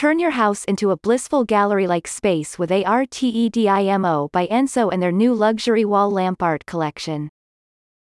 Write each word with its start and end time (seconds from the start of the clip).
Turn 0.00 0.18
your 0.18 0.30
house 0.30 0.64
into 0.64 0.92
a 0.92 0.96
blissful 0.96 1.44
gallery-like 1.44 2.08
space 2.08 2.58
with 2.58 2.70
ARTEDIMO 2.70 4.32
by 4.32 4.46
Enso 4.46 4.90
and 4.90 5.02
their 5.02 5.12
new 5.12 5.34
luxury 5.34 5.84
wall 5.84 6.10
lamp 6.10 6.42
art 6.42 6.64
collection. 6.64 7.28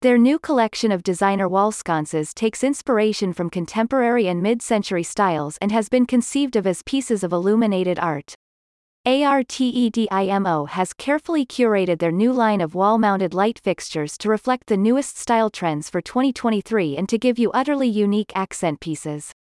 Their 0.01 0.17
new 0.17 0.39
collection 0.39 0.91
of 0.91 1.03
designer 1.03 1.47
wall 1.47 1.73
sconces 1.73 2.33
takes 2.33 2.65
inspiration 2.65 3.35
from 3.35 3.51
contemporary 3.51 4.29
and 4.29 4.43
mid-century 4.43 5.03
styles 5.03 5.59
and 5.61 5.71
has 5.73 5.91
been 5.91 6.07
conceived 6.07 6.57
of 6.57 6.67
as 6.67 6.81
pieces 6.81 7.23
of 7.23 7.35
illuminated 7.35 7.99
art. 7.99 8.35
ARTEDIMO 9.07 10.69
has 10.69 10.95
carefully 10.95 11.45
curated 11.45 11.99
their 11.99 12.11
new 12.11 12.33
line 12.33 12.63
of 12.63 12.75
wall-mounted 12.75 13.35
light 13.35 13.61
fixtures 13.63 14.17
to 14.17 14.31
reflect 14.31 14.69
the 14.69 14.79
newest 14.79 15.19
style 15.19 15.51
trends 15.51 15.91
for 15.91 16.01
2023 16.01 16.97
and 16.97 17.11
to 17.11 17.19
give 17.19 17.39
you 17.39 17.51
utterly 17.51 17.89
unique 17.89 18.33
accent 18.35 18.81
pieces. 18.81 19.35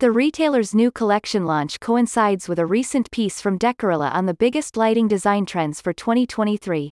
The 0.00 0.10
retailer's 0.10 0.74
new 0.74 0.90
collection 0.90 1.46
launch 1.46 1.78
coincides 1.78 2.48
with 2.48 2.58
a 2.58 2.66
recent 2.66 3.12
piece 3.12 3.40
from 3.40 3.60
Decorilla 3.60 4.12
on 4.12 4.26
the 4.26 4.34
biggest 4.34 4.76
lighting 4.76 5.06
design 5.06 5.46
trends 5.46 5.80
for 5.80 5.92
2023. 5.92 6.90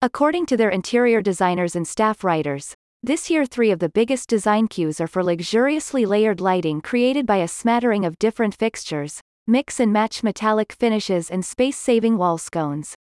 According 0.00 0.46
to 0.46 0.56
their 0.56 0.70
interior 0.70 1.20
designers 1.20 1.76
and 1.76 1.86
staff 1.86 2.24
writers, 2.24 2.74
this 3.02 3.28
year 3.28 3.44
three 3.44 3.70
of 3.70 3.80
the 3.80 3.90
biggest 3.90 4.30
design 4.30 4.66
cues 4.66 4.98
are 4.98 5.06
for 5.06 5.22
luxuriously 5.22 6.06
layered 6.06 6.40
lighting 6.40 6.80
created 6.80 7.26
by 7.26 7.36
a 7.36 7.48
smattering 7.48 8.06
of 8.06 8.18
different 8.18 8.54
fixtures, 8.54 9.20
mix 9.46 9.78
and 9.78 9.92
match 9.92 10.22
metallic 10.22 10.72
finishes 10.72 11.30
and 11.30 11.44
space-saving 11.44 12.16
wall 12.16 12.38
sconces. 12.38 12.94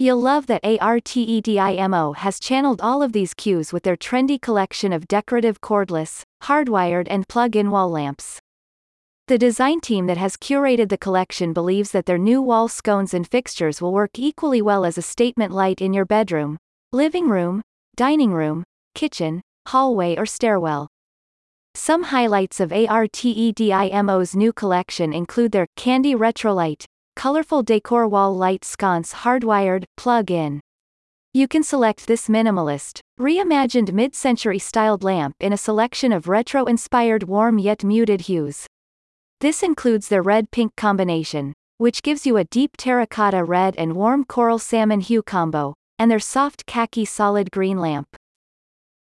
You'll 0.00 0.20
love 0.20 0.46
that 0.46 0.62
ARTEDIMO 0.62 2.14
has 2.18 2.38
channeled 2.38 2.80
all 2.80 3.02
of 3.02 3.12
these 3.12 3.34
cues 3.34 3.72
with 3.72 3.82
their 3.82 3.96
trendy 3.96 4.40
collection 4.40 4.92
of 4.92 5.08
decorative 5.08 5.60
cordless, 5.60 6.22
hardwired 6.44 7.08
and 7.10 7.26
plug-in 7.26 7.72
wall 7.72 7.90
lamps. 7.90 8.38
The 9.26 9.38
design 9.38 9.80
team 9.80 10.06
that 10.06 10.16
has 10.16 10.36
curated 10.36 10.88
the 10.88 10.98
collection 10.98 11.52
believes 11.52 11.90
that 11.90 12.06
their 12.06 12.16
new 12.16 12.40
wall 12.40 12.68
sconces 12.68 13.12
and 13.12 13.26
fixtures 13.26 13.82
will 13.82 13.92
work 13.92 14.12
equally 14.16 14.62
well 14.62 14.84
as 14.84 14.98
a 14.98 15.02
statement 15.02 15.52
light 15.52 15.80
in 15.80 15.92
your 15.92 16.04
bedroom, 16.04 16.58
living 16.92 17.28
room, 17.28 17.60
dining 17.96 18.30
room, 18.30 18.62
kitchen, 18.94 19.42
hallway 19.66 20.14
or 20.16 20.26
stairwell. 20.26 20.86
Some 21.74 22.04
highlights 22.04 22.60
of 22.60 22.70
ARTEDIMO's 22.70 24.36
new 24.36 24.52
collection 24.52 25.12
include 25.12 25.50
their 25.50 25.66
Candy 25.74 26.14
Retro 26.14 26.54
Light, 26.54 26.86
colorful 27.18 27.64
decor 27.64 28.06
wall 28.06 28.32
light 28.32 28.64
sconce 28.64 29.12
hardwired, 29.12 29.82
plug-in. 29.96 30.60
You 31.34 31.48
can 31.48 31.64
select 31.64 32.06
this 32.06 32.28
minimalist, 32.28 33.00
reimagined 33.18 33.92
mid-century 33.92 34.60
styled 34.60 35.02
lamp 35.02 35.34
in 35.40 35.52
a 35.52 35.56
selection 35.56 36.12
of 36.12 36.28
retro-inspired 36.28 37.24
warm 37.24 37.58
yet 37.58 37.82
muted 37.82 38.20
hues. 38.20 38.68
This 39.40 39.64
includes 39.64 40.06
their 40.06 40.22
red-pink 40.22 40.76
combination, 40.76 41.54
which 41.78 42.02
gives 42.02 42.24
you 42.24 42.36
a 42.36 42.44
deep 42.44 42.76
terracotta 42.76 43.42
red 43.42 43.74
and 43.76 43.96
warm 43.96 44.24
coral 44.24 44.60
salmon 44.60 45.00
hue 45.00 45.24
combo, 45.24 45.74
and 45.98 46.08
their 46.08 46.20
soft 46.20 46.66
khaki 46.66 47.04
solid 47.04 47.50
green 47.50 47.80
lamp. 47.80 48.06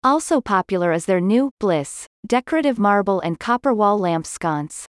Also 0.04 0.42
popular 0.42 0.92
is 0.92 1.06
their 1.06 1.22
new 1.22 1.52
Bliss 1.60 2.08
decorative 2.26 2.80
marble 2.80 3.20
and 3.20 3.40
copper 3.40 3.76
wall 3.76 4.00
lamp 4.00 4.26
sconce. 4.26 4.88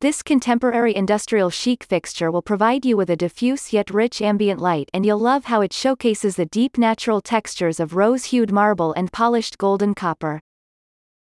This 0.00 0.22
contemporary 0.22 0.94
industrial 0.94 1.50
chic 1.50 1.82
fixture 1.82 2.30
will 2.30 2.40
provide 2.40 2.86
you 2.86 2.96
with 2.96 3.10
a 3.10 3.16
diffuse 3.16 3.72
yet 3.72 3.90
rich 3.90 4.22
ambient 4.22 4.60
light 4.60 4.88
and 4.94 5.04
you'll 5.04 5.18
love 5.18 5.46
how 5.46 5.60
it 5.60 5.72
showcases 5.72 6.36
the 6.36 6.46
deep 6.46 6.78
natural 6.78 7.20
textures 7.20 7.80
of 7.80 7.96
rose-hued 7.96 8.52
marble 8.52 8.92
and 8.92 9.10
polished 9.10 9.58
golden 9.58 9.96
copper. 9.96 10.40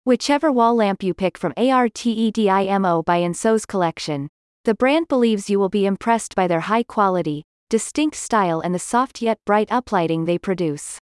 Whichever 0.02 0.50
wall 0.50 0.75
lamp 0.75 1.05
you 1.05 1.14
pick 1.14 1.39
from 1.39 1.52
ARTEDIMO 1.56 3.05
by 3.05 3.20
Enso's 3.20 3.64
collection, 3.64 4.28
the 4.64 4.75
brand 4.75 5.06
believes 5.06 5.48
you 5.48 5.61
will 5.61 5.69
be 5.69 5.86
impressed 5.86 6.34
by 6.34 6.48
their 6.48 6.62
high 6.62 6.83
quality, 6.83 7.45
distinct 7.70 8.17
style 8.17 8.58
and 8.58 8.75
the 8.75 8.80
soft 8.80 9.22
yet 9.22 9.39
bright 9.45 9.69
uplighting 9.69 10.27
they 10.27 10.36
produce. 10.36 10.98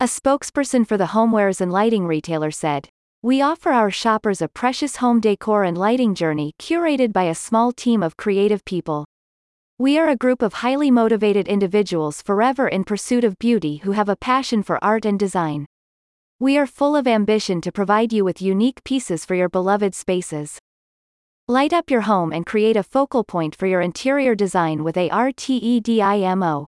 A 0.00 0.04
spokesperson 0.04 0.88
for 0.88 0.96
the 0.96 1.08
homewares 1.08 1.60
and 1.60 1.70
lighting 1.70 2.06
retailer 2.06 2.50
said, 2.50 2.88
We 3.20 3.42
offer 3.42 3.70
our 3.70 3.90
shoppers 3.90 4.40
a 4.40 4.46
precious 4.46 4.94
home 4.98 5.18
decor 5.18 5.64
and 5.64 5.76
lighting 5.76 6.14
journey 6.14 6.52
curated 6.56 7.12
by 7.12 7.24
a 7.24 7.34
small 7.34 7.72
team 7.72 8.00
of 8.00 8.16
creative 8.16 8.64
people. 8.64 9.06
We 9.76 9.98
are 9.98 10.08
a 10.08 10.14
group 10.14 10.40
of 10.40 10.52
highly 10.52 10.92
motivated 10.92 11.48
individuals 11.48 12.22
forever 12.22 12.68
in 12.68 12.84
pursuit 12.84 13.24
of 13.24 13.36
beauty 13.40 13.78
who 13.78 13.90
have 13.90 14.08
a 14.08 14.14
passion 14.14 14.62
for 14.62 14.78
art 14.84 15.04
and 15.04 15.18
design. 15.18 15.66
We 16.38 16.56
are 16.58 16.66
full 16.66 16.94
of 16.94 17.08
ambition 17.08 17.60
to 17.62 17.72
provide 17.72 18.12
you 18.12 18.24
with 18.24 18.40
unique 18.40 18.84
pieces 18.84 19.24
for 19.24 19.34
your 19.34 19.48
beloved 19.48 19.96
spaces. 19.96 20.60
Light 21.48 21.72
up 21.72 21.90
your 21.90 22.02
home 22.02 22.32
and 22.32 22.46
create 22.46 22.76
a 22.76 22.84
focal 22.84 23.24
point 23.24 23.56
for 23.56 23.66
your 23.66 23.80
interior 23.80 24.36
design 24.36 24.84
with 24.84 24.94
ARTEDIMO. 24.94 26.66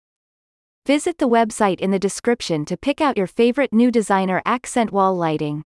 Visit 0.86 1.18
the 1.18 1.28
website 1.28 1.80
in 1.80 1.90
the 1.90 1.98
description 1.98 2.64
to 2.66 2.76
pick 2.76 3.00
out 3.00 3.16
your 3.16 3.26
favorite 3.26 3.72
new 3.72 3.90
designer 3.90 4.40
accent 4.46 4.92
wall 4.92 5.16
lighting. 5.16 5.64